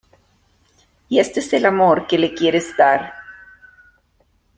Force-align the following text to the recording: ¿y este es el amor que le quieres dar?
¿y 1.09 1.19
este 1.19 1.41
es 1.41 1.53
el 1.53 1.63
amor 1.63 2.07
que 2.07 2.17
le 2.17 2.33
quieres 2.33 2.75
dar? 2.75 3.13